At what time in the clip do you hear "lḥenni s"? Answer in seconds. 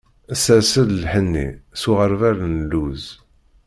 1.03-1.81